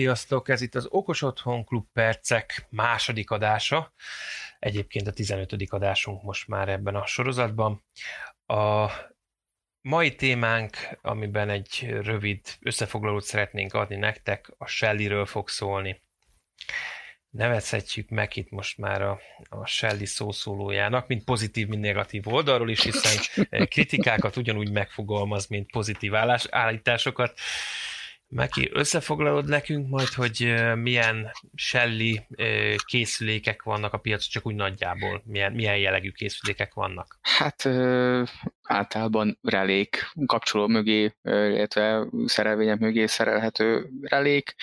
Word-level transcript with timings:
Sziasztok! 0.00 0.48
Ez 0.48 0.60
itt 0.60 0.74
az 0.74 0.86
Okos 0.90 1.22
Otthon 1.22 1.64
Klub 1.64 1.86
Percek 1.92 2.66
második 2.70 3.30
adása. 3.30 3.92
Egyébként 4.58 5.06
a 5.06 5.12
15. 5.12 5.52
adásunk 5.68 6.22
most 6.22 6.48
már 6.48 6.68
ebben 6.68 6.94
a 6.94 7.06
sorozatban. 7.06 7.84
A 8.46 8.90
mai 9.80 10.14
témánk, 10.14 10.98
amiben 11.02 11.48
egy 11.48 11.86
rövid 12.02 12.40
összefoglalót 12.60 13.24
szeretnénk 13.24 13.74
adni 13.74 13.96
nektek, 13.96 14.52
a 14.58 14.66
Shelly-ről 14.66 15.26
fog 15.26 15.48
szólni. 15.48 16.02
Nevezhetjük 17.30 18.08
meg 18.08 18.36
itt 18.36 18.50
most 18.50 18.78
már 18.78 19.02
a, 19.02 19.20
a 19.48 19.66
Shelly 19.66 20.04
szószólójának, 20.04 21.06
mint 21.06 21.24
pozitív, 21.24 21.68
mint 21.68 21.82
negatív 21.82 22.28
oldalról 22.28 22.70
is, 22.70 22.82
hiszen 22.82 23.46
kritikákat 23.72 24.36
ugyanúgy 24.36 24.70
megfogalmaz, 24.70 25.46
mint 25.46 25.70
pozitív 25.70 26.14
állás, 26.14 26.46
állításokat. 26.50 27.38
Meki, 28.32 28.70
összefoglalod 28.72 29.48
nekünk 29.48 29.88
majd, 29.88 30.08
hogy 30.08 30.54
milyen 30.74 31.30
Shelly 31.54 32.26
készülékek 32.84 33.62
vannak 33.62 33.92
a 33.92 33.98
piacon, 33.98 34.28
csak 34.30 34.46
úgy 34.46 34.54
nagyjából, 34.54 35.22
milyen, 35.24 35.52
milyen 35.52 35.76
jellegű 35.76 36.10
készülékek 36.10 36.74
vannak? 36.74 37.18
Hát 37.22 37.68
általában 38.62 39.38
relék, 39.42 40.10
kapcsoló 40.26 40.66
mögé, 40.66 41.14
illetve 41.22 42.06
szerelvények 42.24 42.78
mögé 42.78 43.06
szerelhető 43.06 43.88
relék, 44.00 44.54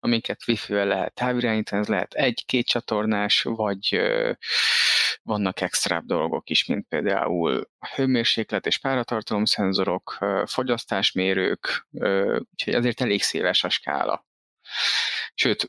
amiket 0.00 0.40
wifi-vel 0.46 0.86
lehet 0.86 1.14
távirányítani, 1.14 1.80
ez 1.80 1.88
lehet 1.88 2.12
egy-két 2.12 2.66
csatornás, 2.66 3.42
vagy 3.42 4.00
vannak 5.22 5.60
extra 5.60 6.02
dolgok 6.06 6.50
is, 6.50 6.66
mint 6.66 6.86
például 6.88 7.70
hőmérséklet 7.94 8.66
és 8.66 8.78
páratartalom 8.78 9.44
szenzorok, 9.44 10.18
fogyasztásmérők, 10.46 11.86
úgyhogy 12.50 12.74
azért 12.74 13.00
elég 13.00 13.22
széles 13.22 13.64
a 13.64 13.68
skála. 13.68 14.26
Sőt, 15.34 15.68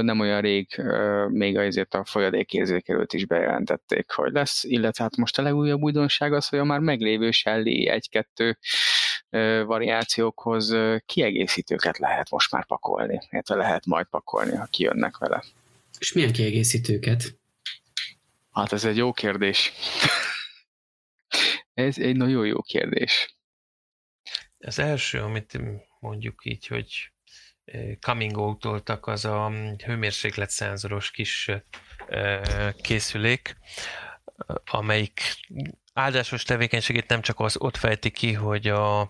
nem 0.00 0.20
olyan 0.20 0.40
rég 0.40 0.82
még 1.28 1.58
azért 1.58 1.94
a 1.94 2.04
folyadékérzékelőt 2.04 3.12
is 3.12 3.26
bejelentették, 3.26 4.10
hogy 4.10 4.32
lesz, 4.32 4.64
illetve 4.64 5.02
hát 5.02 5.16
most 5.16 5.38
a 5.38 5.42
legújabb 5.42 5.82
újdonság 5.82 6.32
az, 6.32 6.48
hogy 6.48 6.58
a 6.58 6.64
már 6.64 6.78
meglévő 6.78 7.30
Shelly 7.30 7.88
egy-kettő 7.88 8.58
variációkhoz 9.64 10.76
kiegészítőket 11.06 11.98
lehet 11.98 12.30
most 12.30 12.52
már 12.52 12.66
pakolni, 12.66 13.20
illetve 13.30 13.54
lehet 13.54 13.86
majd 13.86 14.06
pakolni, 14.06 14.56
ha 14.56 14.66
kijönnek 14.70 15.18
vele. 15.18 15.44
És 15.98 16.12
milyen 16.12 16.32
kiegészítőket? 16.32 17.38
Hát 18.56 18.72
ez 18.72 18.84
egy 18.84 18.96
jó 18.96 19.12
kérdés. 19.12 19.72
ez 21.74 21.98
egy 21.98 22.16
nagyon 22.16 22.46
jó 22.46 22.62
kérdés. 22.62 23.36
Az 24.58 24.78
első, 24.78 25.20
amit 25.20 25.58
mondjuk 26.00 26.44
így, 26.44 26.66
hogy 26.66 27.12
coming 28.00 28.36
out 28.36 28.90
az 29.00 29.24
a 29.24 29.50
hőmérséklet 29.84 30.50
szenzoros 30.50 31.10
kis 31.10 31.50
készülék, 32.80 33.56
amelyik 34.64 35.20
áldásos 35.92 36.42
tevékenységét 36.42 37.08
nem 37.08 37.20
csak 37.20 37.40
az 37.40 37.56
ott 37.58 37.76
fejti 37.76 38.10
ki, 38.10 38.32
hogy 38.32 38.66
a, 38.66 39.00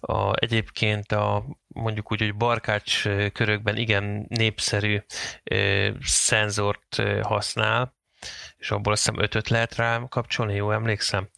a 0.00 0.32
egyébként 0.34 1.12
a 1.12 1.44
mondjuk 1.66 2.12
úgy, 2.12 2.20
hogy 2.20 2.36
barkács 2.36 3.02
körökben 3.32 3.76
igen 3.76 4.26
népszerű 4.28 5.02
ö, 5.44 5.90
szenzort 6.00 7.02
használ, 7.22 7.95
és 8.56 8.70
abból 8.70 8.92
azt 8.92 9.04
hiszem 9.04 9.22
ötöt 9.22 9.48
lehet 9.48 9.74
rá 9.74 10.00
kapcsolni, 10.08 10.54
jó 10.54 10.70
emlékszem, 10.70 11.28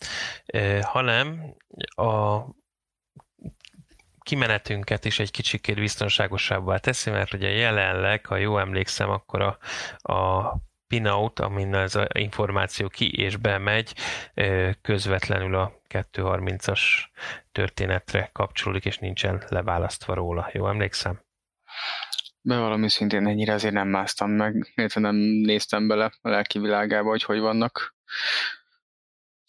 ö, 0.46 0.78
hanem 0.82 1.54
a 1.96 2.40
kimenetünket 4.28 5.04
is 5.04 5.18
egy 5.18 5.30
kicsikét 5.30 5.74
biztonságosabbá 5.74 6.76
teszi, 6.76 7.10
mert 7.10 7.32
ugye 7.32 7.48
jelenleg, 7.48 8.26
ha 8.26 8.36
jó 8.36 8.58
emlékszem, 8.58 9.10
akkor 9.10 9.40
a, 9.42 9.58
a 10.12 10.56
pinout, 10.86 11.40
amin 11.40 11.74
az 11.74 11.96
a 11.96 12.06
információ 12.12 12.88
ki 12.88 13.20
és 13.20 13.36
bemegy, 13.36 13.94
közvetlenül 14.82 15.54
a 15.54 15.72
230-as 15.88 16.80
történetre 17.52 18.30
kapcsolódik, 18.32 18.84
és 18.84 18.98
nincsen 18.98 19.42
leválasztva 19.48 20.14
róla. 20.14 20.50
Jó 20.52 20.68
emlékszem? 20.68 21.20
Bevallom 22.48 22.88
szintén 22.88 23.26
ennyire 23.26 23.52
azért 23.52 23.74
nem 23.74 23.88
másztam 23.88 24.30
meg, 24.30 24.72
illetve 24.74 25.00
nem 25.00 25.14
néztem 25.16 25.88
bele 25.88 26.12
a 26.20 26.28
lelki 26.28 26.58
világába, 26.58 27.08
hogy 27.08 27.22
hogy 27.22 27.38
vannak 27.38 27.94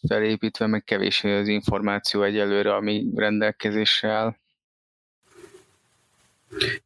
felépítve, 0.08 0.66
meg 0.66 0.84
kevés 0.84 1.24
az 1.24 1.48
információ 1.48 2.22
egyelőre, 2.22 2.74
ami 2.74 3.06
rendelkezésre 3.14 4.10
áll. 4.10 4.36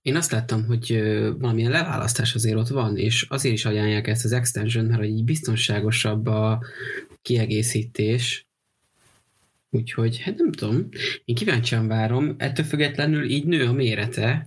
Én 0.03 0.17
azt 0.17 0.31
láttam, 0.31 0.67
hogy 0.67 1.03
valamilyen 1.39 1.71
leválasztás 1.71 2.35
azért 2.35 2.57
ott 2.57 2.69
van, 2.69 2.97
és 2.97 3.27
azért 3.29 3.55
is 3.55 3.65
ajánlják 3.65 4.07
ezt 4.07 4.25
az 4.25 4.33
extension, 4.33 4.85
mert 4.85 5.05
így 5.05 5.25
biztonságosabb 5.25 6.27
a 6.27 6.65
kiegészítés. 7.23 8.47
Úgyhogy, 9.71 10.21
hát 10.21 10.37
nem 10.37 10.53
tudom, 10.53 10.89
én 11.25 11.35
kíváncsian 11.35 11.89
várom, 11.89 12.35
ettől 12.39 12.65
függetlenül 12.65 13.25
így 13.25 13.45
nő 13.45 13.67
a 13.67 13.73
mérete, 13.73 14.47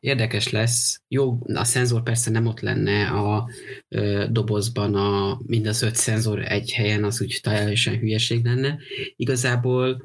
érdekes 0.00 0.50
lesz. 0.50 1.00
Jó, 1.08 1.38
a 1.54 1.64
szenzor 1.64 2.02
persze 2.02 2.30
nem 2.30 2.46
ott 2.46 2.60
lenne 2.60 3.06
a 3.06 3.48
ö, 3.88 4.24
dobozban, 4.30 4.94
a, 4.94 5.40
mind 5.46 5.66
az 5.66 5.82
öt 5.82 5.96
szenzor 5.96 6.44
egy 6.52 6.72
helyen, 6.72 7.04
az 7.04 7.22
úgy 7.22 7.38
teljesen 7.42 7.98
hülyeség 7.98 8.44
lenne. 8.44 8.78
Igazából 9.16 10.02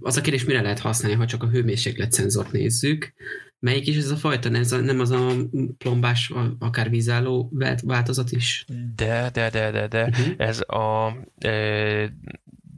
az 0.00 0.16
a 0.16 0.20
kérdés, 0.20 0.44
mire 0.44 0.60
lehet 0.60 0.78
használni, 0.78 1.16
ha 1.16 1.26
csak 1.26 1.42
a 1.42 1.48
hőmérséklet 1.48 2.12
szenzort 2.12 2.52
nézzük. 2.52 3.12
Melyik 3.58 3.86
is 3.86 3.96
ez 3.96 4.10
a 4.10 4.16
fajta? 4.16 4.50
Ez 4.50 4.72
a, 4.72 4.80
nem 4.80 5.00
az 5.00 5.10
a 5.10 5.32
plombás, 5.78 6.32
akár 6.58 6.90
vízálló 6.90 7.52
változat 7.82 8.32
is? 8.32 8.64
De, 8.96 9.30
de, 9.32 9.50
de, 9.50 9.70
de, 9.70 9.88
de. 9.88 10.02
Uh-huh. 10.02 10.34
Ez 10.36 10.60
a 10.60 11.16
e, 11.38 12.12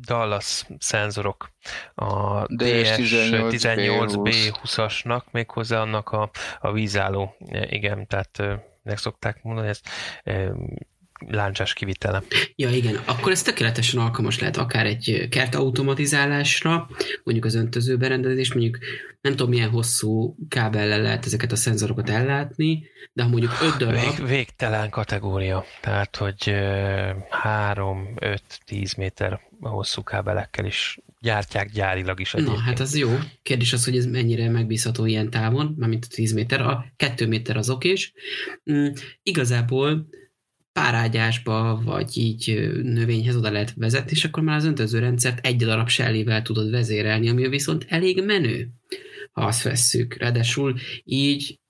Dallas 0.07 0.67
szenzorok. 0.79 1.51
A 1.95 2.43
DS18B20-asnak, 2.47 5.23
méghozzá 5.31 5.81
annak 5.81 6.11
a, 6.11 6.31
a 6.61 6.73
vízálló. 6.73 7.37
Igen, 7.69 8.07
tehát 8.07 8.43
nek 8.83 8.99
szokták 8.99 9.43
mondani, 9.43 9.69
ezt 9.69 9.89
láncsás 11.31 11.73
kivitele. 11.73 12.23
Ja, 12.57 12.71
igen. 12.71 13.01
Akkor 13.05 13.33
ez 13.33 13.43
tökéletesen 13.43 14.01
alkalmas 14.01 14.39
lehet 14.39 14.57
akár 14.57 14.87
egy 14.87 15.27
kert 15.31 15.55
automatizálásra, 15.55 16.89
mondjuk 17.23 17.47
az 17.47 17.55
öntöző 17.55 17.97
berendezés, 17.97 18.53
mondjuk 18.53 18.79
nem 19.21 19.33
tudom 19.33 19.49
milyen 19.49 19.71
hosszú 19.71 20.37
kábellel 20.49 21.03
lehet 21.03 21.27
ezeket 21.27 21.53
a 21.53 21.57
szenzorokat 21.57 22.11
ellátni, 22.11 22.87
de 23.13 23.23
ha 23.23 23.29
mondjuk 23.29 23.53
öt 23.63 23.77
darab... 23.77 24.01
Vég, 24.01 24.27
végtelen 24.27 24.91
kategória, 24.91 25.65
tehát 25.81 26.17
hogy 26.17 26.55
3, 27.29 28.15
5, 28.21 28.43
10 28.65 28.95
méter 28.95 29.41
hosszú 29.61 30.03
kábelekkel 30.03 30.65
is 30.65 30.99
gyártják 31.21 31.71
gyárilag 31.71 32.21
is 32.21 32.35
egyébként. 32.35 32.59
Na, 32.59 32.63
hát 32.63 32.81
az 32.81 32.97
jó. 32.97 33.19
Kérdés 33.43 33.73
az, 33.73 33.85
hogy 33.85 33.97
ez 33.97 34.07
mennyire 34.07 34.51
megbízható 34.51 35.07
ilyen 35.07 35.31
távon, 35.31 35.75
mint 35.77 36.05
a 36.05 36.15
10 36.15 36.33
méter. 36.33 36.61
A 36.61 36.85
2 36.97 37.27
méter 37.27 37.57
az 37.57 37.71
okés. 37.71 38.13
Mm, 38.73 38.87
igazából 39.23 40.09
párágyásba, 40.75 41.81
vagy 41.85 42.19
így 42.19 42.71
növényhez 42.83 43.37
oda 43.37 43.51
lehet 43.51 43.75
vezetni, 43.77 44.11
és 44.11 44.25
akkor 44.25 44.43
már 44.43 44.57
az 44.57 44.65
öntözőrendszert 44.65 45.47
egy 45.47 45.57
darab 45.57 45.89
sellével 45.89 46.43
tudod 46.43 46.71
vezérelni, 46.71 47.29
ami 47.29 47.49
viszont 47.49 47.87
elég 47.89 48.25
menő, 48.25 48.69
ha 49.33 49.45
azt 49.45 49.63
vesszük. 49.63 50.15
Ráadásul 50.15 50.79
így 51.05 51.61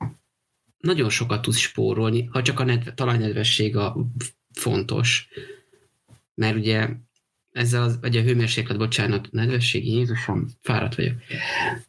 nagyon 0.78 1.08
sokat 1.08 1.42
tudsz 1.42 1.58
spórolni, 1.58 2.28
ha 2.32 2.42
csak 2.42 2.60
a 2.60 2.64
nedve, 2.64 2.92
talajnedvesség 2.92 3.76
a 3.76 3.96
fontos. 4.52 5.28
Mert 6.34 6.56
ugye 6.56 6.88
ezzel 7.52 7.82
az, 7.82 7.98
vagy 8.00 8.16
a 8.16 8.22
hőmérséklet, 8.22 8.78
bocsánat, 8.78 9.28
nedvesség, 9.30 9.86
Jézusom, 9.86 10.48
fáradt 10.60 10.94
vagyok. 10.94 11.14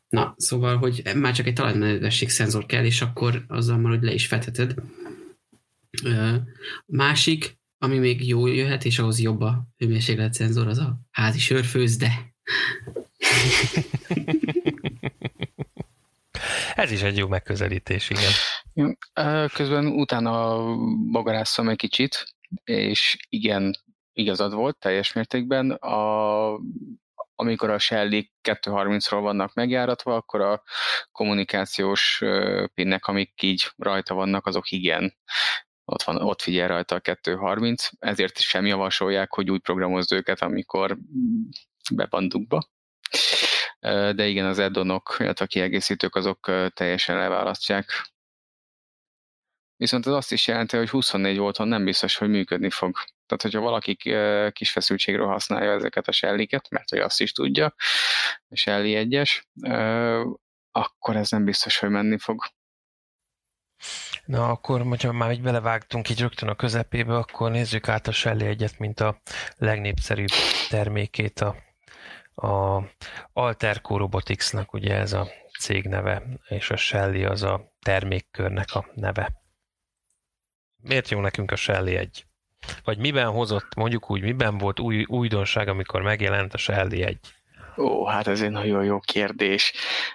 Na, 0.10 0.36
szóval, 0.38 0.78
hogy 0.78 1.02
már 1.16 1.34
csak 1.34 1.48
egy 1.48 1.54
talajnedvesség 1.54 2.30
szenzor 2.30 2.66
kell, 2.66 2.86
és 2.86 3.02
akkor 3.02 3.46
azzal 3.48 3.78
már, 3.78 3.92
hogy 3.92 4.04
le 4.04 4.14
is 4.14 4.28
fetheted, 4.28 4.76
Másik, 6.86 7.58
ami 7.78 7.98
még 7.98 8.28
jó 8.28 8.48
jöhet, 8.48 8.86
és 8.86 9.00
ahhoz 9.00 9.20
jobb 9.20 9.42
a 9.42 9.68
szenzor, 10.32 10.68
az 10.68 10.78
a 10.78 11.00
házi 11.12 11.40
sörfőzde. 11.40 12.12
Ez 16.76 16.92
is 16.92 17.02
egy 17.02 17.18
jó 17.18 17.28
megközelítés, 17.28 18.10
igen. 18.10 18.32
Közben 19.54 19.86
utána 19.86 20.66
bagarászom 21.12 21.70
egy 21.70 21.78
kicsit, 21.78 22.36
és 22.64 23.18
igen, 23.30 23.76
igazad 24.14 24.54
volt 24.54 24.78
teljes 24.78 25.14
mértékben. 25.14 25.72
A, 25.72 26.60
amikor 27.36 27.70
a 27.70 27.80
Shelly 27.80 28.32
230-ról 28.44 29.20
vannak 29.22 29.54
megjáratva, 29.54 30.16
akkor 30.16 30.42
a 30.42 30.64
kommunikációs 31.12 32.22
pinnek, 32.74 33.06
amik 33.06 33.42
így 33.42 33.72
rajta 33.78 34.14
vannak, 34.14 34.46
azok 34.46 34.72
igen 34.72 35.14
ott, 35.86 36.04
van, 36.04 36.22
ott 36.22 36.42
figyel 36.42 36.68
rajta 36.68 36.96
a 36.96 37.00
230, 37.00 37.90
ezért 38.00 38.40
sem 38.40 38.66
javasolják, 38.66 39.34
hogy 39.34 39.52
úgy 39.52 39.62
programozd 39.62 40.12
őket, 40.12 40.42
amikor 40.42 40.98
be 41.94 42.08
van 42.10 42.28
dugva. 42.28 42.70
De 44.16 44.28
igen, 44.28 44.46
az 44.46 44.60
addonok, 44.60 45.16
illetve 45.20 45.46
a 45.46 45.48
kiegészítők 45.48 46.16
azok 46.16 46.52
teljesen 46.74 47.18
leválasztják 47.18 48.14
viszont 49.78 50.08
ez 50.08 50.14
azt 50.14 50.32
is 50.32 50.48
jelenti, 50.48 50.78
hogy 50.78 50.90
24 50.90 51.38
volton 51.38 51.68
nem 51.68 51.84
biztos, 51.84 52.18
hogy 52.18 52.30
működni 52.30 52.70
fog. 52.70 52.96
Tehát, 53.26 53.42
hogyha 53.42 53.60
valaki 53.60 53.96
kis 54.52 54.72
feszültségről 54.72 55.28
használja 55.28 55.72
ezeket 55.72 56.08
a 56.08 56.12
selliket, 56.12 56.70
mert 56.70 56.90
hogy 56.90 57.00
azt 57.00 57.22
is 57.22 57.32
tudja, 57.32 57.76
Shelly 58.52 58.96
egyes, 58.96 59.48
akkor 60.72 61.16
ez 61.16 61.30
nem 61.30 61.46
biztos, 61.46 61.78
hogy 61.78 61.90
menni 61.90 62.18
fog. 62.18 62.44
Na 64.26 64.50
akkor, 64.50 64.82
hogyha 64.82 65.12
már 65.12 65.32
így 65.32 65.42
belevágtunk 65.42 66.10
így 66.10 66.20
rögtön 66.20 66.50
a 66.50 66.56
közepébe, 66.56 67.16
akkor 67.16 67.52
nézzük 67.52 67.88
át 67.88 68.08
a 68.08 68.12
Shelly 68.12 68.46
egyet, 68.46 68.80
mint 68.80 69.00
a 69.00 69.22
legnépszerűbb 69.58 70.30
termékét 70.70 71.40
a, 71.40 71.56
a 72.48 72.84
Alterco 73.34 73.98
Roboticsnak, 73.98 74.74
ugye 74.74 74.96
ez 74.96 75.14
a 75.14 75.28
cég 75.60 75.86
neve, 75.86 76.24
és 76.48 76.70
a 76.70 76.76
Shelly 76.76 77.24
az 77.24 77.44
a 77.44 77.74
termékkörnek 77.82 78.74
a 78.74 78.86
neve. 78.94 79.44
Miért 80.82 81.10
jó 81.10 81.20
nekünk 81.20 81.52
a 81.52 81.56
Shelly 81.56 81.96
egy? 81.96 82.26
Vagy 82.84 82.98
miben 82.98 83.28
hozott, 83.28 83.76
mondjuk 83.76 84.12
úgy, 84.12 84.22
miben 84.22 84.58
volt 84.58 84.80
új, 84.80 85.04
újdonság, 85.08 85.68
amikor 85.68 86.02
megjelent 86.02 86.54
a 86.54 86.58
Shelly 86.58 87.04
egy? 87.04 87.20
Ó, 87.78 88.06
hát 88.06 88.28
ez 88.28 88.42
egy 88.42 88.52
nagyon 88.52 88.84
jó 88.84 89.00
kérdés. 89.00 89.74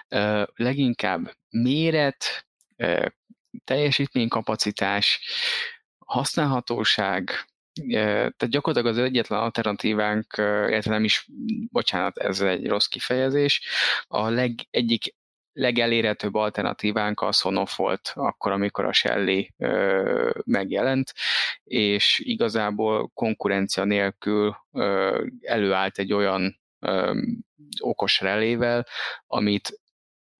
Uh, 0.09 0.43
leginkább 0.55 1.35
méret, 1.49 2.47
uh, 2.77 3.05
teljesítménykapacitás, 3.63 5.19
használhatóság, 6.05 7.31
tehát 7.91 8.49
gyakorlatilag 8.49 8.97
az 8.97 9.03
egyetlen 9.03 9.39
alternatívánk, 9.39 10.33
illetve 10.37 10.91
nem 10.91 11.03
is, 11.03 11.27
bocsánat, 11.71 12.17
ez 12.17 12.41
egy 12.41 12.67
rossz 12.67 12.85
kifejezés, 12.85 13.61
a 14.07 14.29
leg, 14.29 14.51
egyik 14.69 15.15
legelérhetőbb 15.53 16.35
alternatívánk 16.35 17.21
a 17.21 17.31
Sonoff 17.31 17.75
volt 17.75 18.11
akkor, 18.15 18.51
amikor 18.51 18.85
a 18.85 18.93
Shelly 18.93 19.53
ö, 19.57 20.29
megjelent, 20.45 21.13
és 21.63 22.21
igazából 22.23 23.11
konkurencia 23.13 23.83
nélkül 23.83 24.55
ö, 24.71 25.25
előállt 25.41 25.97
egy 25.97 26.13
olyan 26.13 26.59
ö, 26.79 27.21
okos 27.79 28.21
relével, 28.21 28.87
amit 29.27 29.80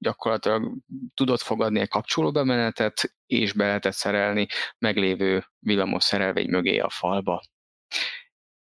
gyakorlatilag 0.02 0.74
tudott 1.14 1.42
fogadni 1.42 1.80
egy 1.80 1.90
kapcsolóbemenetet, 1.90 3.16
és 3.26 3.54
be 3.54 3.66
lehetett 3.66 3.94
szerelni 3.94 4.48
meglévő 4.78 5.46
villamos 5.60 6.04
szerelvény 6.04 6.50
mögé 6.50 6.78
a 6.78 6.90
falba. 6.90 7.44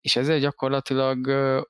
És 0.00 0.16
ezzel 0.16 0.38
gyakorlatilag 0.38 1.26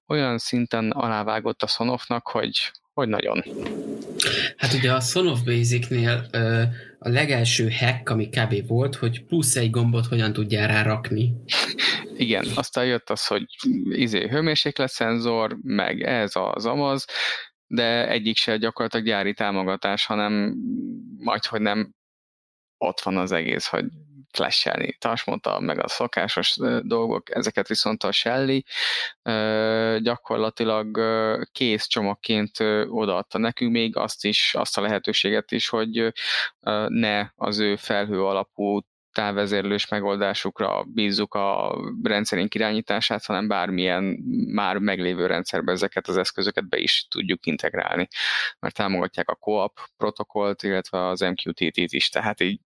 olyan 0.07 0.39
szinten 0.39 0.91
alávágott 0.91 1.63
a 1.63 1.67
Sonoffnak, 1.67 2.29
hogy, 2.29 2.73
hogy 2.93 3.09
nagyon. 3.09 3.43
Hát 4.57 4.73
ugye 4.73 4.93
a 4.93 5.01
Son 5.01 5.27
of 5.27 5.43
Basic-nél 5.43 6.27
a 6.99 7.09
legelső 7.09 7.71
hack, 7.71 8.09
ami 8.09 8.29
kb. 8.29 8.67
volt, 8.67 8.95
hogy 8.95 9.25
plusz 9.25 9.57
egy 9.57 9.71
gombot 9.71 10.07
hogyan 10.07 10.33
tudjál 10.33 10.69
rárakni. 10.69 11.33
Igen, 12.17 12.47
aztán 12.55 12.85
jött 12.85 13.11
az, 13.11 13.27
hogy 13.27 13.45
izé, 13.91 14.29
hőmérsékletszenzor, 14.29 15.57
meg 15.63 16.03
ez 16.03 16.33
az 16.35 16.67
amaz, 16.67 17.05
de 17.73 18.09
egyik 18.09 18.37
se 18.37 18.57
gyakorlatilag 18.57 19.07
gyári 19.07 19.35
támogatás, 19.35 20.07
hanem 20.07 20.55
majd, 21.19 21.45
hogy 21.45 21.61
nem 21.61 21.95
ott 22.79 23.01
van 23.01 23.17
az 23.17 23.33
egész, 23.33 23.67
hogy 23.67 23.85
flashelni. 24.33 24.97
Tars 24.99 25.25
mondta, 25.25 25.61
meg 25.61 25.83
a 25.83 25.89
szokásos 25.89 26.57
dolgok, 26.83 27.35
ezeket 27.35 27.69
viszont 27.69 28.03
a 28.03 28.13
Shelly 28.13 28.63
gyakorlatilag 30.03 30.99
kész 31.53 31.87
csomagként 31.87 32.61
odaadta 32.89 33.39
nekünk 33.39 33.73
még 33.73 33.97
azt 33.97 34.25
is, 34.25 34.55
azt 34.55 34.79
a 34.79 34.81
lehetőséget 34.81 35.53
is, 35.53 35.69
hogy 35.69 36.13
ne 36.89 37.29
az 37.35 37.59
ő 37.59 37.77
felhő 37.77 38.25
alapú 38.25 38.81
távvezérlős 39.13 39.89
megoldásukra 39.89 40.85
bízzuk 40.85 41.35
a 41.35 41.79
rendszerünk 42.03 42.55
irányítását, 42.55 43.25
hanem 43.25 43.49
bármilyen 43.49 44.05
már 44.47 44.79
meglévő 44.79 45.27
rendszerbe 45.27 45.73
ezeket 45.73 46.09
az 46.09 46.17
eszközöket 46.17 46.69
be 46.69 46.79
is 46.79 47.07
tudjuk 47.11 47.47
integrálni, 47.47 48.09
mert 48.59 48.75
támogatják 48.75 49.29
a 49.29 49.35
co-op 49.35 49.81
protokollt, 49.97 50.63
illetve 50.63 51.07
az 51.07 51.21
MQTT-t 51.21 51.93
is, 51.93 52.09
tehát 52.09 52.41
így 52.41 52.61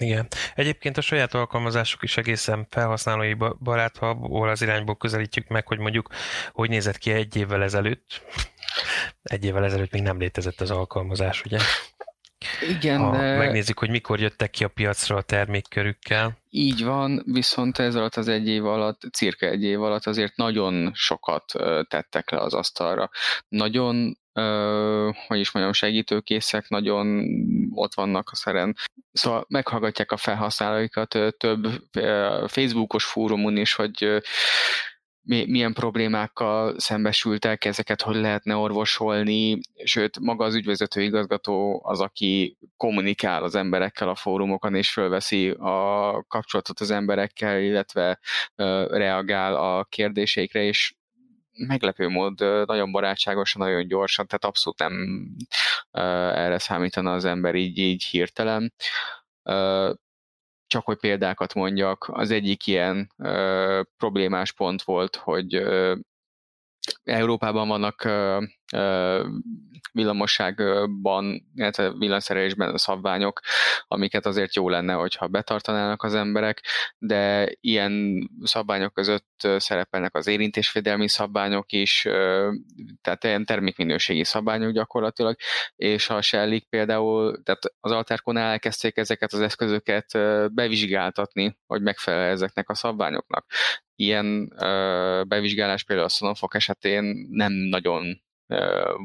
igen. 0.00 0.28
Egyébként 0.54 0.96
a 0.96 1.00
saját 1.00 1.34
alkalmazások 1.34 2.02
is 2.02 2.16
egészen 2.16 2.66
felhasználói 2.70 3.34
barát, 3.58 3.96
ha 3.96 4.08
abból 4.08 4.48
az 4.48 4.62
irányból 4.62 4.96
közelítjük 4.96 5.48
meg, 5.48 5.66
hogy 5.66 5.78
mondjuk 5.78 6.08
hogy 6.52 6.68
nézett 6.68 6.98
ki 6.98 7.10
egy 7.10 7.36
évvel 7.36 7.62
ezelőtt. 7.62 8.22
Egy 9.22 9.44
évvel 9.44 9.64
ezelőtt 9.64 9.90
még 9.90 10.02
nem 10.02 10.18
létezett 10.18 10.60
az 10.60 10.70
alkalmazás, 10.70 11.42
ugye? 11.44 11.58
Igen, 12.68 13.00
ha 13.00 13.16
de... 13.16 13.36
Megnézzük, 13.36 13.78
hogy 13.78 13.90
mikor 13.90 14.20
jöttek 14.20 14.50
ki 14.50 14.64
a 14.64 14.68
piacra 14.68 15.16
a 15.16 15.22
termékkörükkel. 15.22 16.38
Így 16.50 16.84
van, 16.84 17.22
viszont 17.26 17.78
ez 17.78 17.94
alatt 17.94 18.14
az 18.16 18.28
egy 18.28 18.48
év 18.48 18.66
alatt, 18.66 19.00
cirka 19.12 19.46
egy 19.46 19.62
év 19.62 19.82
alatt 19.82 20.06
azért 20.06 20.36
nagyon 20.36 20.90
sokat 20.94 21.44
tettek 21.88 22.30
le 22.30 22.38
az 22.38 22.54
asztalra. 22.54 23.10
Nagyon 23.48 24.18
hogy 25.26 25.38
is 25.38 25.50
mondjam, 25.50 25.72
segítőkészek 25.72 26.68
nagyon 26.68 27.24
ott 27.74 27.94
vannak 27.94 28.28
a 28.32 28.36
szeren. 28.36 28.76
Szóval 29.12 29.44
meghallgatják 29.48 30.12
a 30.12 30.16
felhasználóikat 30.16 31.18
több 31.38 31.66
Facebookos 32.46 33.04
fórumon 33.04 33.56
is, 33.56 33.74
hogy 33.74 34.22
milyen 35.22 35.72
problémákkal 35.72 36.78
szembesültek, 36.78 37.64
ezeket 37.64 38.02
hogy 38.02 38.16
lehetne 38.16 38.56
orvosolni, 38.56 39.60
sőt, 39.84 40.18
maga 40.18 40.44
az 40.44 40.54
ügyvezető 40.54 41.02
igazgató 41.02 41.80
az, 41.84 42.00
aki 42.00 42.56
kommunikál 42.76 43.42
az 43.42 43.54
emberekkel 43.54 44.08
a 44.08 44.14
fórumokon, 44.14 44.74
és 44.74 44.92
fölveszi 44.92 45.50
a 45.50 46.24
kapcsolatot 46.28 46.80
az 46.80 46.90
emberekkel, 46.90 47.60
illetve 47.60 48.20
reagál 48.90 49.54
a 49.54 49.84
kérdéseikre, 49.84 50.62
és 50.62 50.94
meglepő 51.66 52.08
mód 52.08 52.66
nagyon 52.66 52.92
barátságosan, 52.92 53.62
nagyon 53.62 53.86
gyorsan, 53.86 54.26
tehát 54.26 54.44
abszolút 54.44 54.78
nem 54.78 55.26
erre 56.34 56.58
számítana 56.58 57.12
az 57.12 57.24
ember 57.24 57.54
így, 57.54 57.78
így 57.78 58.04
hirtelen. 58.04 58.72
Csak 60.70 60.84
hogy 60.84 60.98
példákat 60.98 61.54
mondjak, 61.54 62.08
az 62.12 62.30
egyik 62.30 62.66
ilyen 62.66 63.12
problémás 63.96 64.52
pont 64.52 64.82
volt, 64.82 65.16
hogy 65.16 65.62
Európában 67.02 67.68
vannak 67.68 68.04
villamosságban, 69.92 71.42
illetve 71.54 71.92
villanyszerelésben 71.92 72.76
szabványok, 72.76 73.40
amiket 73.88 74.26
azért 74.26 74.54
jó 74.54 74.68
lenne, 74.68 74.92
hogyha 74.92 75.28
betartanának 75.28 76.02
az 76.02 76.14
emberek, 76.14 76.60
de 76.98 77.52
ilyen 77.60 78.24
szabványok 78.42 78.94
között 78.94 79.48
szerepelnek 79.56 80.16
az 80.16 80.26
érintésvédelmi 80.26 81.08
szabványok 81.08 81.72
is, 81.72 82.02
tehát 83.00 83.24
ilyen 83.24 83.44
termékminőségi 83.44 84.24
szabványok 84.24 84.72
gyakorlatilag, 84.72 85.36
és 85.76 86.10
a 86.10 86.20
Shellik 86.20 86.68
például, 86.68 87.42
tehát 87.42 87.62
az 87.80 87.90
Alterkonál 87.90 88.50
elkezdték 88.50 88.96
ezeket 88.96 89.32
az 89.32 89.40
eszközöket 89.40 90.06
bevizsgáltatni, 90.54 91.58
hogy 91.66 91.82
megfelel 91.82 92.30
ezeknek 92.30 92.68
a 92.68 92.74
szabványoknak. 92.74 93.46
Ilyen 93.94 94.48
bevizsgálás 95.28 95.84
például 95.84 96.06
a 96.06 96.10
Sonofok 96.10 96.54
esetén 96.54 97.26
nem 97.30 97.52
nagyon 97.52 98.22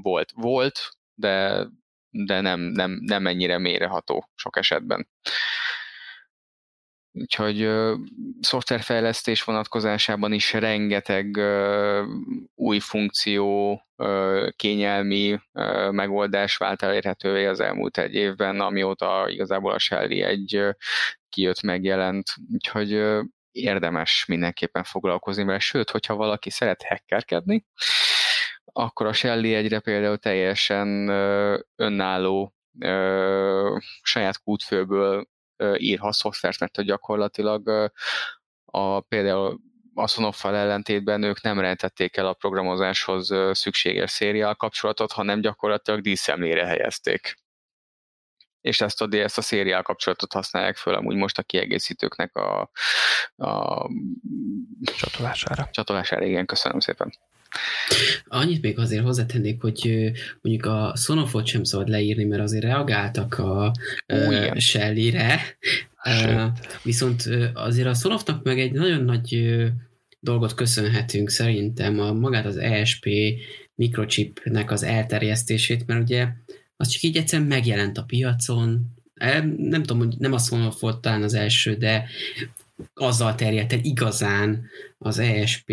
volt. 0.01 0.31
Volt, 0.35 0.89
de, 1.13 1.65
de 2.09 2.41
nem, 2.41 2.59
nem, 2.59 2.99
nem 3.01 3.27
ennyire 3.27 3.57
méreható 3.57 4.29
sok 4.35 4.57
esetben. 4.57 5.07
Úgyhogy 7.17 7.63
uh, 7.65 7.97
szoftverfejlesztés 8.39 9.43
vonatkozásában 9.43 10.33
is 10.33 10.53
rengeteg 10.53 11.37
uh, 11.37 12.05
új 12.55 12.79
funkció, 12.79 13.71
uh, 13.95 14.49
kényelmi 14.55 15.39
uh, 15.53 15.91
megoldás 15.91 16.57
vált 16.57 16.81
elérhetővé 16.81 17.45
az 17.45 17.59
elmúlt 17.59 17.97
egy 17.97 18.13
évben, 18.13 18.59
amióta 18.59 19.25
igazából 19.29 19.71
a 19.71 19.79
Shelly 19.79 20.21
egy 20.21 20.57
uh, 20.57 20.73
kijött, 21.29 21.61
megjelent. 21.61 22.27
Úgyhogy 22.53 22.93
uh, 22.93 23.23
érdemes 23.51 24.25
mindenképpen 24.27 24.83
foglalkozni 24.83 25.43
vele, 25.43 25.59
sőt, 25.59 25.89
hogyha 25.89 26.15
valaki 26.15 26.49
szeret 26.49 26.83
hackerkedni, 26.83 27.65
akkor 28.77 29.05
a 29.05 29.13
Shelly 29.13 29.55
egyre 29.55 29.79
például 29.79 30.17
teljesen 30.17 31.09
önálló 31.75 32.53
saját 34.01 34.41
kútfőből 34.43 35.27
írhat 35.77 36.13
szoftvert, 36.13 36.59
mert 36.59 36.75
hogy 36.75 36.85
gyakorlatilag 36.85 37.91
a, 38.65 38.99
például 38.99 39.59
a 39.93 40.07
Sonoffal 40.07 40.55
ellentétben 40.55 41.23
ők 41.23 41.41
nem 41.41 41.59
rentették 41.59 42.17
el 42.17 42.27
a 42.27 42.33
programozáshoz 42.33 43.33
szükséges 43.51 44.11
szériál 44.11 44.55
kapcsolatot, 44.55 45.11
hanem 45.11 45.41
gyakorlatilag 45.41 46.01
díszemlére 46.01 46.65
helyezték. 46.65 47.35
És 48.65 48.81
ezt 48.81 49.01
a, 49.01 49.07
ezt 49.11 49.37
a 49.37 49.41
szériál 49.41 49.81
kapcsolatot 49.81 50.33
használják 50.33 50.77
föl 50.77 50.93
amúgy 50.93 51.15
most 51.15 51.37
a 51.37 51.43
kiegészítőknek 51.43 52.35
a, 52.35 52.71
a 53.35 53.89
csatolására. 54.97 55.69
Csatolására, 55.71 56.25
igen, 56.25 56.45
köszönöm 56.45 56.79
szépen. 56.79 57.13
Annyit 58.27 58.61
még 58.61 58.79
azért 58.79 59.03
hozzátennék, 59.03 59.61
hogy 59.61 60.11
mondjuk 60.41 60.65
a 60.65 60.93
Sonofot 60.95 61.45
sem 61.45 61.63
szabad 61.63 61.87
leírni, 61.87 62.23
mert 62.23 62.41
azért 62.41 62.63
reagáltak 62.63 63.37
a 63.39 63.71
uh, 64.07 64.57
Shelly-re, 64.57 65.41
uh, 66.05 66.45
viszont 66.83 67.23
azért 67.53 67.87
a 67.87 67.93
Sonofnak 67.93 68.43
meg 68.43 68.59
egy 68.59 68.71
nagyon 68.71 69.03
nagy 69.03 69.55
dolgot 70.19 70.53
köszönhetünk 70.53 71.29
szerintem 71.29 71.99
a 71.99 72.13
magát 72.13 72.45
az 72.45 72.57
ESP 72.57 73.09
mikrochipnek 73.75 74.71
az 74.71 74.83
elterjesztését, 74.83 75.87
mert 75.87 76.01
ugye 76.01 76.27
az 76.77 76.87
csak 76.87 77.01
így 77.01 77.17
egyszerűen 77.17 77.47
megjelent 77.47 77.97
a 77.97 78.03
piacon, 78.03 78.93
nem 79.57 79.83
tudom, 79.83 79.97
hogy 79.97 80.15
nem 80.17 80.33
a 80.33 80.37
Sonoff 80.37 80.79
volt 80.79 81.01
talán 81.01 81.23
az 81.23 81.33
első, 81.33 81.75
de 81.75 82.09
azzal 82.93 83.35
terjedt 83.35 83.73
el 83.73 83.79
igazán 83.81 84.65
az 84.97 85.19
ESP, 85.19 85.71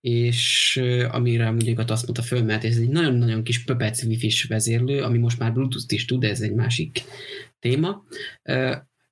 és 0.00 0.76
amire 1.10 1.50
mondjuk 1.50 1.78
azt 1.78 2.02
mondta 2.02 2.22
föl, 2.22 2.42
mert 2.42 2.64
ez 2.64 2.76
egy 2.76 2.88
nagyon-nagyon 2.88 3.42
kis 3.42 3.64
pöpec 3.64 4.02
wifi 4.02 4.32
vezérlő, 4.48 5.02
ami 5.02 5.18
most 5.18 5.38
már 5.38 5.52
Bluetooth 5.52 5.92
is 5.92 6.04
tud, 6.04 6.24
ez 6.24 6.40
egy 6.40 6.54
másik 6.54 7.02
téma, 7.58 8.04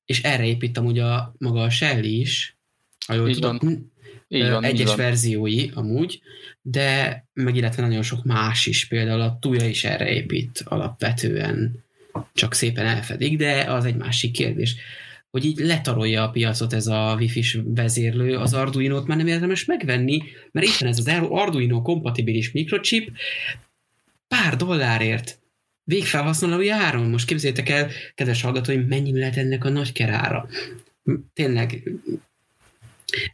és 0.04 0.22
erre 0.22 0.46
épít 0.46 0.78
amúgy 0.78 0.98
a, 0.98 1.34
maga 1.38 1.62
a 1.62 1.70
Shelly 1.70 2.20
is, 2.20 2.58
ha 3.06 3.14
jól 3.14 3.32
tudom, 3.32 3.92
így 4.34 4.50
van, 4.50 4.64
egyes 4.64 4.80
így 4.80 4.86
van. 4.86 4.96
verziói 4.96 5.68
amúgy, 5.74 6.20
de 6.62 7.24
meg 7.32 7.56
illetve 7.56 7.82
nagyon 7.82 8.02
sok 8.02 8.24
más 8.24 8.66
is, 8.66 8.86
például 8.86 9.20
a 9.20 9.38
Tuya 9.40 9.66
is 9.66 9.84
erre 9.84 10.10
épít 10.10 10.62
alapvetően, 10.64 11.84
csak 12.34 12.54
szépen 12.54 12.86
elfedik, 12.86 13.36
de 13.36 13.64
az 13.68 13.84
egy 13.84 13.96
másik 13.96 14.32
kérdés 14.32 14.76
hogy 15.34 15.44
így 15.44 15.58
letarolja 15.58 16.22
a 16.22 16.30
piacot 16.30 16.72
ez 16.72 16.86
a 16.86 17.16
wifi 17.18 17.44
vezérlő, 17.64 18.36
az 18.36 18.54
Arduino-t 18.54 19.06
már 19.06 19.16
nem 19.16 19.26
érdemes 19.26 19.64
megvenni, 19.64 20.22
mert 20.52 20.66
itt 20.66 20.76
van 20.76 20.88
ez 20.88 20.98
az 20.98 21.08
Arduino 21.28 21.82
kompatibilis 21.82 22.52
mikrochip, 22.52 23.10
pár 24.28 24.56
dollárért 24.56 25.38
végfelhasználói 25.84 26.68
áron. 26.68 27.10
Most 27.10 27.26
képzeljétek 27.26 27.68
el, 27.68 27.90
kedves 28.14 28.42
hallgatóim, 28.42 28.80
mennyi 28.80 29.18
lehet 29.18 29.36
ennek 29.36 29.64
a 29.64 29.68
nagy 29.68 29.92
kerára. 29.92 30.48
Tényleg 31.32 31.82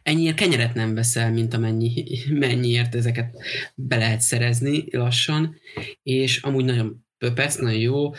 ennyiért 0.03 0.35
kenyeret 0.35 0.73
nem 0.73 0.93
veszel, 0.93 1.31
mint 1.31 1.53
amennyi, 1.53 2.05
mennyiért 2.29 2.95
ezeket 2.95 3.35
be 3.75 3.97
lehet 3.97 4.21
szerezni 4.21 4.83
lassan, 4.91 5.55
és 6.03 6.41
amúgy 6.41 6.65
nagyon 6.65 7.05
pöpec, 7.17 7.55
nagyon 7.55 7.79
jó. 7.79 8.11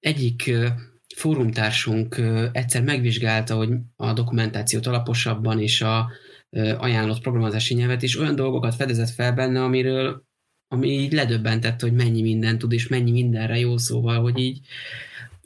Egyik 0.00 0.50
fórumtársunk 1.16 2.20
egyszer 2.52 2.82
megvizsgálta, 2.82 3.56
hogy 3.56 3.70
a 3.96 4.12
dokumentációt 4.12 4.86
alaposabban 4.86 5.60
és 5.60 5.82
a 5.82 6.10
ajánlott 6.78 7.20
programozási 7.20 7.74
nyelvet 7.74 8.02
is 8.02 8.18
olyan 8.18 8.34
dolgokat 8.34 8.74
fedezett 8.74 9.10
fel 9.10 9.32
benne, 9.32 9.62
amiről 9.62 10.26
ami 10.68 10.88
így 10.88 11.12
ledöbbentett, 11.12 11.80
hogy 11.80 11.92
mennyi 11.92 12.22
minden 12.22 12.58
tud, 12.58 12.72
és 12.72 12.88
mennyi 12.88 13.10
mindenre 13.10 13.58
jó 13.58 13.76
szóval, 13.76 14.20
hogy 14.20 14.38
így 14.38 14.60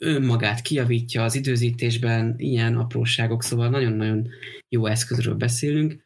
önmagát 0.03 0.61
kiavítja 0.61 1.23
az 1.23 1.35
időzítésben, 1.35 2.35
ilyen 2.37 2.77
apróságok, 2.77 3.43
szóval 3.43 3.69
nagyon-nagyon 3.69 4.27
jó 4.69 4.85
eszközről 4.85 5.35
beszélünk. 5.35 6.03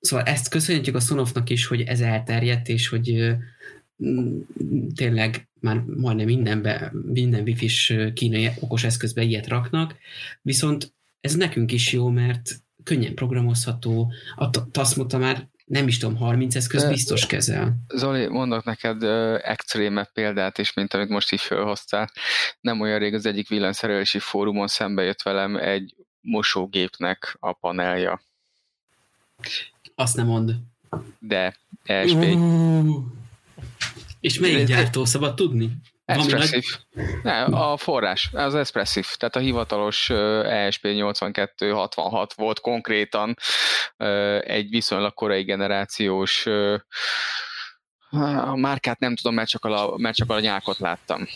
Szóval 0.00 0.24
ezt 0.24 0.48
köszönjük 0.48 0.94
a 0.94 1.00
Sonofnak 1.00 1.50
is, 1.50 1.66
hogy 1.66 1.80
ez 1.80 2.00
elterjedt, 2.00 2.68
és 2.68 2.88
hogy 2.88 3.36
tényleg 4.94 5.48
már 5.60 5.76
majdnem 5.96 6.26
mindenbe, 6.26 6.92
minden 7.12 7.42
wifi-s 7.42 7.94
kínai 8.14 8.50
okos 8.60 8.84
eszközbe 8.84 9.22
ilyet 9.22 9.48
raknak, 9.48 9.96
viszont 10.42 10.94
ez 11.20 11.34
nekünk 11.34 11.72
is 11.72 11.92
jó, 11.92 12.08
mert 12.08 12.62
könnyen 12.82 13.14
programozható, 13.14 14.12
a 14.36 14.70
Tasmota 14.70 15.18
már 15.18 15.48
nem 15.70 15.88
is 15.88 15.98
tudom, 15.98 16.16
30 16.16 16.54
eszköz 16.54 16.84
biztos 16.84 17.26
kezel. 17.26 17.74
Zoli, 17.88 18.26
mondok 18.26 18.64
neked 18.64 19.02
extrémebb 19.42 20.12
példát 20.12 20.58
is, 20.58 20.72
mint 20.72 20.94
amit 20.94 21.08
most 21.08 21.32
így 21.32 21.40
felhoztál. 21.40 22.10
Nem 22.60 22.80
olyan 22.80 22.98
rég 22.98 23.14
az 23.14 23.26
egyik 23.26 23.48
villanyszerelési 23.48 24.18
fórumon 24.18 24.66
szembe 24.66 25.02
jött 25.02 25.22
velem 25.22 25.56
egy 25.56 25.94
mosógépnek 26.20 27.36
a 27.40 27.52
panelja. 27.52 28.20
Azt 29.94 30.16
nem 30.16 30.26
mond. 30.26 30.54
De, 31.18 31.56
ESP. 31.82 32.22
Uh. 32.22 33.04
És 34.20 34.38
melyik 34.38 34.66
gyártó 34.66 35.04
szabad 35.04 35.34
tudni? 35.34 35.70
Expressive. 36.10 36.66
Ne, 37.22 37.42
a 37.42 37.76
forrás, 37.76 38.30
az 38.32 38.54
Expressive, 38.54 39.06
tehát 39.18 39.36
a 39.36 39.40
hivatalos 39.40 40.10
ESP8266 40.12 42.28
volt 42.36 42.60
konkrétan 42.60 43.36
egy 44.40 44.68
viszonylag 44.68 45.14
korai 45.14 45.42
generációs 45.42 46.46
a 48.44 48.56
márkát 48.56 48.98
nem 48.98 49.16
tudom, 49.16 49.34
mert 49.34 49.48
csak 49.48 49.64
a, 49.64 49.94
mert 49.96 50.16
csak 50.16 50.30
a 50.30 50.40
nyákot 50.40 50.78
láttam. 50.78 51.28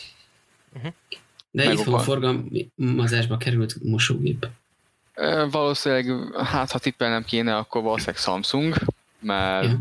Uh-huh. 0.72 0.92
De 1.50 1.72
itt 1.72 1.86
a 1.86 1.98
forgalmazásba 1.98 3.36
került 3.36 3.82
mosógép. 3.82 4.46
Valószínűleg, 5.50 6.34
hát 6.44 6.70
ha 6.70 6.78
tippelnem 6.78 7.24
kéne, 7.24 7.56
akkor 7.56 7.82
valószínűleg 7.82 8.20
Samsung, 8.20 8.74
mert 9.24 9.64
ja. 9.64 9.78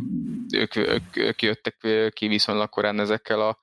ők, 0.59 0.75
ők, 0.75 1.17
ők 1.17 1.41
jöttek 1.41 1.75
ki 2.13 2.27
viszonylag 2.27 2.69
korán 2.69 2.99
ezekkel 2.99 3.41
a, 3.41 3.59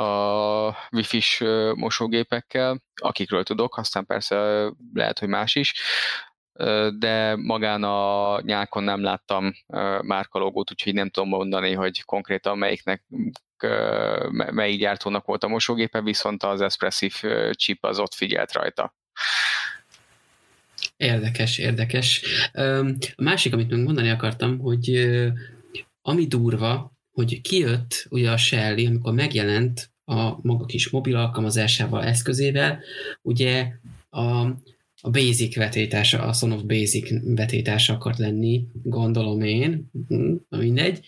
a 0.00 0.76
wifi-s 0.92 1.44
mosógépekkel, 1.74 2.82
akikről 2.94 3.42
tudok, 3.42 3.76
aztán 3.76 4.06
persze 4.06 4.68
lehet, 4.94 5.18
hogy 5.18 5.28
más 5.28 5.54
is, 5.54 5.74
de 6.98 7.36
magán 7.36 7.82
a 7.82 8.40
nyákon 8.40 8.82
nem 8.82 9.02
láttam 9.02 9.52
márkalógót, 10.02 10.70
úgyhogy 10.70 10.94
nem 10.94 11.10
tudom 11.10 11.28
mondani, 11.28 11.72
hogy 11.72 12.04
konkrétan 12.04 12.58
melyiknek 12.58 13.04
melyik 14.50 14.78
gyártónak 14.78 15.26
volt 15.26 15.44
a 15.44 15.48
mosógépe, 15.48 16.00
viszont 16.00 16.42
az 16.42 16.60
Espressive 16.60 17.52
chip 17.52 17.84
az 17.84 17.98
ott 17.98 18.14
figyelt 18.14 18.52
rajta. 18.52 18.94
Érdekes, 20.98 21.58
érdekes. 21.58 22.22
A 23.14 23.22
másik, 23.22 23.52
amit 23.52 23.70
még 23.70 23.84
mondani 23.84 24.08
akartam, 24.08 24.58
hogy 24.58 25.08
ami 26.02 26.26
durva, 26.26 26.92
hogy 27.10 27.40
kijött 27.40 28.06
ugye 28.08 28.30
a 28.30 28.36
Shelly, 28.36 28.86
amikor 28.86 29.12
megjelent 29.12 29.90
a 30.04 30.46
maga 30.46 30.64
kis 30.64 30.90
mobil 30.90 31.16
alkalmazásával, 31.16 32.04
eszközével, 32.04 32.80
ugye 33.22 33.72
a, 34.10 34.46
a 35.00 35.10
basic 35.10 35.56
vetétása, 35.56 36.22
a 36.22 36.32
Son 36.32 36.52
of 36.52 36.62
Basic 36.62 37.10
vetétása 37.34 37.94
akart 37.94 38.18
lenni, 38.18 38.64
gondolom 38.82 39.40
én, 39.40 39.90
hm, 40.08 40.34
mindegy, 40.48 41.00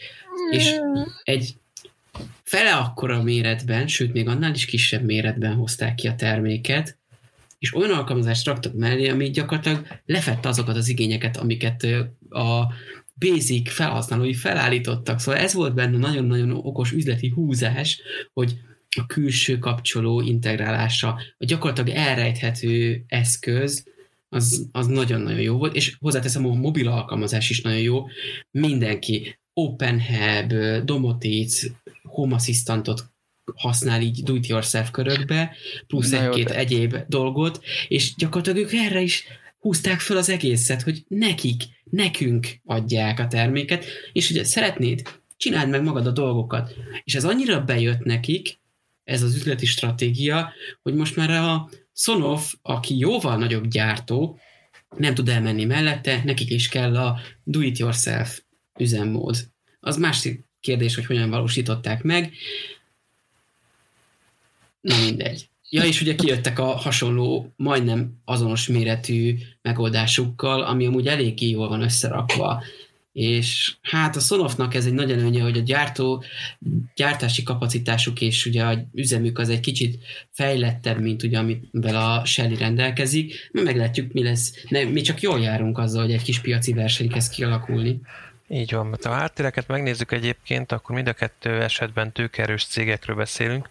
és 0.50 0.74
egy 1.22 1.54
fele 2.42 2.74
akkora 2.74 3.22
méretben, 3.22 3.86
sőt 3.86 4.12
még 4.12 4.28
annál 4.28 4.54
is 4.54 4.64
kisebb 4.64 5.04
méretben 5.04 5.54
hozták 5.54 5.94
ki 5.94 6.08
a 6.08 6.14
terméket, 6.14 6.99
és 7.60 7.74
olyan 7.74 7.90
alkalmazást 7.90 8.46
raktak 8.46 8.74
mellé, 8.74 9.08
ami 9.08 9.30
gyakorlatilag 9.30 9.86
lefette 10.06 10.48
azokat 10.48 10.76
az 10.76 10.88
igényeket, 10.88 11.36
amiket 11.36 11.86
a 12.30 12.74
basic 13.14 13.70
felhasználói 13.70 14.34
felállítottak. 14.34 15.18
Szóval 15.18 15.40
ez 15.40 15.54
volt 15.54 15.74
benne 15.74 15.98
nagyon-nagyon 15.98 16.50
okos 16.50 16.92
üzleti 16.92 17.28
húzás, 17.28 18.00
hogy 18.32 18.58
a 18.96 19.06
külső 19.06 19.58
kapcsoló 19.58 20.20
integrálása, 20.20 21.20
a 21.38 21.44
gyakorlatilag 21.44 21.96
elrejthető 21.96 23.04
eszköz, 23.06 23.88
az, 24.28 24.68
az 24.72 24.86
nagyon-nagyon 24.86 25.40
jó 25.40 25.56
volt, 25.56 25.74
és 25.74 25.96
hozzáteszem, 25.98 26.46
a 26.46 26.54
mobil 26.54 26.88
alkalmazás 26.88 27.50
is 27.50 27.60
nagyon 27.60 27.80
jó. 27.80 28.06
Mindenki 28.50 29.38
OpenHub, 29.52 30.52
Domotic, 30.84 31.62
Home 32.02 32.34
Assistantot 32.34 33.10
használ 33.54 34.00
így 34.00 34.22
do-it-yourself 34.22 34.90
körökbe, 34.90 35.56
plusz 35.86 36.12
egy-két 36.12 36.50
egyéb 36.50 36.96
dolgot, 37.08 37.64
és 37.88 38.14
gyakorlatilag 38.14 38.58
ők 38.58 38.72
erre 38.72 39.00
is 39.00 39.24
húzták 39.58 40.00
fel 40.00 40.16
az 40.16 40.28
egészet, 40.28 40.82
hogy 40.82 41.04
nekik, 41.08 41.62
nekünk 41.84 42.48
adják 42.64 43.18
a 43.18 43.26
terméket, 43.26 43.84
és 44.12 44.30
ugye 44.30 44.44
szeretnéd, 44.44 45.02
csináld 45.36 45.68
meg 45.68 45.82
magad 45.82 46.06
a 46.06 46.10
dolgokat. 46.10 46.74
És 47.04 47.14
ez 47.14 47.24
annyira 47.24 47.64
bejött 47.64 48.04
nekik, 48.04 48.58
ez 49.04 49.22
az 49.22 49.34
üzleti 49.34 49.66
stratégia, 49.66 50.52
hogy 50.82 50.94
most 50.94 51.16
már 51.16 51.30
a 51.30 51.68
Sonoff, 51.92 52.52
aki 52.62 52.98
jóval 52.98 53.36
nagyobb 53.36 53.66
gyártó, 53.66 54.38
nem 54.96 55.14
tud 55.14 55.28
elmenni 55.28 55.64
mellette, 55.64 56.20
nekik 56.24 56.50
is 56.50 56.68
kell 56.68 56.96
a 56.96 57.20
do-it-yourself 57.44 58.42
üzemmód. 58.78 59.36
Az 59.80 59.96
másik 59.96 60.44
kérdés, 60.60 60.94
hogy 60.94 61.06
hogyan 61.06 61.30
valósították 61.30 62.02
meg. 62.02 62.32
Na 64.80 64.94
mindegy. 65.04 65.48
Ja, 65.68 65.84
és 65.84 66.00
ugye 66.00 66.14
kijöttek 66.14 66.58
a 66.58 66.64
hasonló, 66.64 67.52
majdnem 67.56 68.20
azonos 68.24 68.68
méretű 68.68 69.36
megoldásukkal, 69.62 70.62
ami 70.62 70.86
amúgy 70.86 71.06
eléggé 71.06 71.48
jól 71.48 71.68
van 71.68 71.82
összerakva. 71.82 72.62
És 73.12 73.74
hát 73.82 74.16
a 74.16 74.20
Sonoffnak 74.20 74.74
ez 74.74 74.86
egy 74.86 74.92
nagy 74.92 75.10
előnye, 75.10 75.42
hogy 75.42 75.58
a 75.58 75.62
gyártó 75.62 76.24
gyártási 76.94 77.42
kapacitásuk 77.42 78.20
és 78.20 78.46
ugye 78.46 78.64
a 78.64 78.84
üzemük 78.92 79.38
az 79.38 79.48
egy 79.48 79.60
kicsit 79.60 79.98
fejlettebb, 80.30 81.00
mint 81.00 81.22
ugye 81.22 81.38
amivel 81.38 81.96
a 81.96 82.24
Shelly 82.24 82.56
rendelkezik. 82.56 83.48
Mi 83.52 83.62
meglátjuk, 83.62 84.12
mi 84.12 84.22
lesz. 84.22 84.64
Ne, 84.68 84.84
mi 84.84 85.00
csak 85.00 85.20
jól 85.20 85.40
járunk 85.40 85.78
azzal, 85.78 86.02
hogy 86.02 86.12
egy 86.12 86.22
kis 86.22 86.40
piaci 86.40 86.72
verseny 86.72 87.08
kezd 87.08 87.32
kialakulni. 87.32 88.00
Így 88.52 88.72
van, 88.72 88.86
mert 88.86 89.04
ha 89.04 89.10
a 89.10 89.14
háttéreket 89.14 89.68
megnézzük 89.68 90.12
egyébként, 90.12 90.72
akkor 90.72 90.94
mind 90.94 91.08
a 91.08 91.12
kettő 91.12 91.62
esetben 91.62 92.12
tőkerős 92.12 92.64
cégekről 92.64 93.16
beszélünk. 93.16 93.68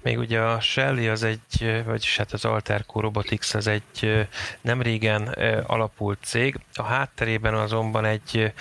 Még 0.00 0.18
ugye 0.18 0.40
a 0.40 0.60
Shelly 0.60 1.08
az 1.08 1.22
egy, 1.22 1.82
vagyis 1.84 2.16
hát 2.16 2.32
az 2.32 2.44
Alterco 2.44 3.00
Robotics 3.00 3.54
az 3.54 3.66
egy 3.66 4.26
nem 4.60 4.82
régen 4.82 5.22
alapult 5.66 6.18
cég, 6.22 6.58
a 6.74 6.82
hátterében 6.82 7.54
azonban 7.54 8.04
egy 8.04 8.52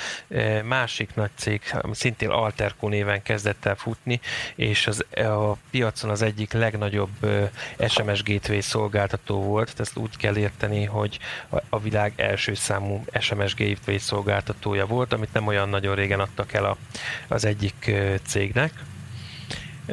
másik 0.64 1.16
nagy 1.16 1.30
cég, 1.36 1.62
ami 1.82 1.96
szintén 1.96 2.30
Alterco 2.30 2.88
néven 2.88 3.22
kezdett 3.22 3.66
el 3.66 3.76
futni, 3.76 4.20
és 4.56 4.88
az, 4.88 5.06
a 5.16 5.58
piacon 5.70 6.10
az 6.10 6.22
egyik 6.22 6.54
legnagyobb 6.54 7.28
SMS 7.88 8.24
gateway 8.24 8.62
szolgáltató 8.62 9.44
volt, 9.44 9.80
ezt 9.80 9.98
úgy 9.98 10.18
kell 10.18 10.38
érteni, 10.38 10.84
hogy 10.84 11.20
a 11.70 11.80
világ 11.80 12.14
első 12.16 12.54
számú 12.54 13.04
SMS 13.20 13.56
gateway 13.56 13.98
szolgáltatója 13.98 14.86
volt, 14.86 15.14
amit 15.14 15.34
nem 15.34 15.48
olyan 15.48 15.61
olyan 15.62 15.74
nagyon 15.74 15.96
régen 15.96 16.20
adtak 16.20 16.54
el 16.54 16.66
a, 16.66 16.78
az 17.28 17.46
egyik 17.46 17.92
cégnek, 18.26 18.74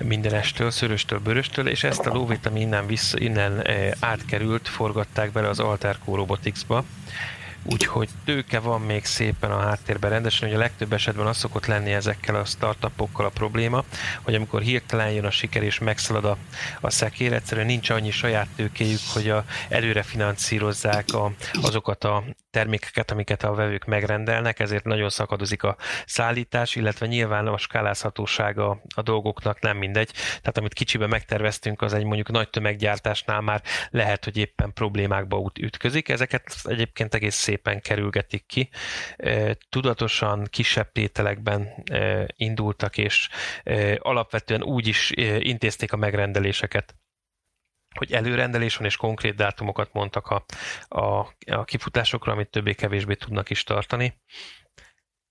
mindenestől, 0.02 0.70
szöröstől, 0.70 1.18
bőröstől, 1.18 1.68
és 1.68 1.84
ezt 1.84 2.06
a 2.06 2.12
lóvét, 2.12 2.46
ami 2.46 2.60
innen, 2.60 2.86
vissza, 2.86 3.18
innen 3.18 3.66
átkerült, 4.00 4.68
forgatták 4.68 5.32
bele 5.32 5.48
az 5.48 5.60
Alterco 5.60 6.14
Robotics-ba, 6.14 6.84
úgyhogy 7.64 8.08
tőke 8.24 8.58
van 8.58 8.80
még 8.80 9.04
szépen 9.04 9.50
a 9.50 9.60
háttérben 9.60 10.10
rendesen, 10.10 10.48
hogy 10.48 10.56
a 10.56 10.60
legtöbb 10.60 10.92
esetben 10.92 11.26
az 11.26 11.36
szokott 11.36 11.66
lenni 11.66 11.92
ezekkel 11.92 12.34
a 12.34 12.44
startupokkal 12.44 13.26
a 13.26 13.28
probléma, 13.28 13.84
hogy 14.22 14.34
amikor 14.34 14.62
hirtelen 14.62 15.10
jön 15.10 15.24
a 15.24 15.30
siker 15.30 15.62
és 15.62 15.78
megszalad 15.78 16.24
a, 16.24 16.36
a 16.80 16.90
szekér, 16.90 17.32
egyszerűen 17.32 17.66
nincs 17.66 17.90
annyi 17.90 18.10
saját 18.10 18.48
tőkéjük, 18.56 19.00
hogy 19.12 19.28
a, 19.30 19.44
előre 19.68 20.02
finanszírozzák 20.02 21.12
a, 21.12 21.32
azokat 21.62 22.04
a 22.04 22.24
termékeket, 22.50 23.10
amiket 23.10 23.42
a 23.44 23.54
vevők 23.54 23.84
megrendelnek, 23.84 24.60
ezért 24.60 24.84
nagyon 24.84 25.10
szakadozik 25.10 25.62
a 25.62 25.76
szállítás, 26.06 26.76
illetve 26.76 27.06
nyilván 27.06 27.46
a 27.46 27.58
skálázhatósága 27.58 28.82
a 28.94 29.02
dolgoknak 29.02 29.60
nem 29.60 29.76
mindegy. 29.76 30.10
Tehát 30.12 30.58
amit 30.58 30.72
kicsiben 30.72 31.08
megterveztünk, 31.08 31.82
az 31.82 31.92
egy 31.92 32.04
mondjuk 32.04 32.30
nagy 32.30 32.50
tömeggyártásnál 32.50 33.40
már 33.40 33.62
lehet, 33.90 34.24
hogy 34.24 34.36
éppen 34.36 34.72
problémákba 34.72 35.52
ütközik. 35.60 36.08
Ezeket 36.08 36.56
egyébként 36.64 37.14
egész 37.14 37.36
szépen 37.48 37.80
kerülgetik 37.80 38.46
ki. 38.46 38.70
Tudatosan 39.68 40.44
kisebb 40.50 40.92
tételekben 40.92 41.84
indultak, 42.36 42.98
és 42.98 43.28
alapvetően 43.98 44.62
úgy 44.62 44.86
is 44.86 45.10
intézték 45.38 45.92
a 45.92 45.96
megrendeléseket, 45.96 46.94
hogy 47.94 48.12
előrendelés 48.12 48.76
van, 48.76 48.86
és 48.86 48.96
konkrét 48.96 49.34
dátumokat 49.34 49.92
mondtak 49.92 50.26
a, 50.26 50.44
a, 50.88 51.34
a 51.46 51.64
kifutásokra, 51.64 52.32
amit 52.32 52.50
többé-kevésbé 52.50 53.14
tudnak 53.14 53.50
is 53.50 53.64
tartani. 53.64 54.20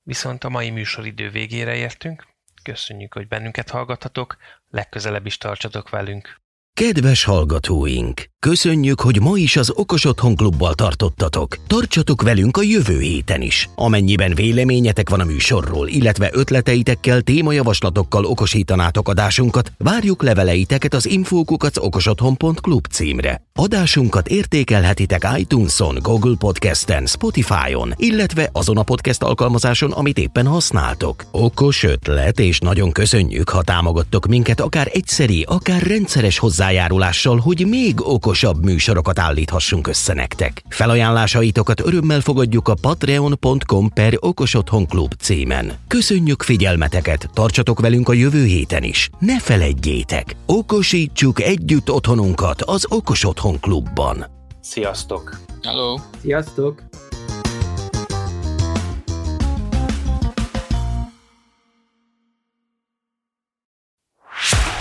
Viszont 0.03 0.43
a 0.43 0.49
mai 0.49 0.69
műsoridő 0.69 1.29
végére 1.29 1.75
értünk. 1.75 2.27
Köszönjük, 2.63 3.13
hogy 3.13 3.27
bennünket 3.27 3.69
hallgathatok, 3.69 4.37
legközelebb 4.69 5.25
is 5.25 5.37
tartsatok 5.37 5.89
velünk. 5.89 6.39
Kedves 6.77 7.23
hallgatóink! 7.23 8.29
Köszönjük, 8.39 9.01
hogy 9.01 9.21
ma 9.21 9.37
is 9.37 9.55
az 9.55 9.71
Okos 9.75 10.05
Otthon 10.05 10.35
Klubbal 10.35 10.73
tartottatok. 10.73 11.57
Tartsatok 11.67 12.21
velünk 12.21 12.57
a 12.57 12.61
jövő 12.61 12.99
héten 12.99 13.41
is. 13.41 13.69
Amennyiben 13.75 14.35
véleményetek 14.35 15.09
van 15.09 15.19
a 15.19 15.23
műsorról, 15.23 15.87
illetve 15.87 16.29
ötleteitekkel, 16.33 17.21
témajavaslatokkal 17.21 18.25
okosítanátok 18.25 19.09
adásunkat, 19.09 19.71
várjuk 19.77 20.23
leveleiteket 20.23 20.93
az 20.93 21.05
infókukat 21.05 21.77
okosotthon.klub 21.77 22.87
címre. 22.87 23.41
Adásunkat 23.53 24.27
értékelhetitek 24.27 25.27
iTunes-on, 25.37 25.97
Google 26.01 26.35
Podcast-en, 26.39 27.05
Spotify-on, 27.05 27.93
illetve 27.95 28.49
azon 28.51 28.77
a 28.77 28.83
podcast 28.83 29.23
alkalmazáson, 29.23 29.91
amit 29.91 30.17
éppen 30.17 30.47
használtok. 30.47 31.23
Okos 31.31 31.83
ötlet, 31.83 32.39
és 32.39 32.59
nagyon 32.59 32.91
köszönjük, 32.91 33.49
ha 33.49 33.63
támogattok 33.63 34.25
minket 34.25 34.59
akár 34.59 34.89
egyszeri, 34.93 35.45
akár 35.47 35.81
rendszeres 35.81 36.37
hozzájárulással, 36.67 37.37
hogy 37.37 37.67
még 37.67 38.01
okos 38.01 38.37
okosabb 38.37 38.63
műsorokat 38.63 39.19
állíthassunk 39.19 39.87
össze 39.87 40.13
nektek. 40.13 40.63
Felajánlásaitokat 40.69 41.79
örömmel 41.85 42.21
fogadjuk 42.21 42.67
a 42.67 42.75
patreon.com 42.81 43.89
per 43.93 44.17
okosotthonklub 44.19 45.13
címen. 45.13 45.71
Köszönjük 45.87 46.41
figyelmeteket, 46.41 47.29
tartsatok 47.33 47.79
velünk 47.79 48.09
a 48.09 48.13
jövő 48.13 48.45
héten 48.45 48.83
is. 48.83 49.09
Ne 49.19 49.39
feledjétek, 49.39 50.35
okosítsuk 50.45 51.41
együtt 51.41 51.91
otthonunkat 51.91 52.61
az 52.61 52.85
Okos 52.89 53.25
Otthon 53.25 53.59
Klubban. 53.59 54.25
Sziasztok! 54.61 55.39
Hello! 55.61 55.97
Sziasztok! 56.21 56.81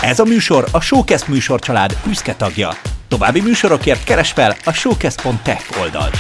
Ez 0.07 0.19
a 0.19 0.25
műsor 0.25 0.64
a 0.73 0.81
Showcast 0.81 1.29
műsorcsalád 1.29 1.97
büszke 2.05 2.35
tagja. 2.35 2.71
További 3.09 3.40
műsorokért 3.40 4.05
keres 4.05 4.33
fel 4.33 4.57
a 4.64 4.73
showcast.tech 4.73 5.81
oldalt. 5.81 6.16